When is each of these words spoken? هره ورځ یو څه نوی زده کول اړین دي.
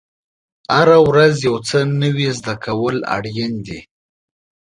هره 0.75 0.97
ورځ 1.09 1.33
یو 1.47 1.55
څه 1.67 1.77
نوی 2.01 2.27
زده 2.39 2.53
کول 2.65 2.97
اړین 3.15 3.53
دي. 3.67 3.79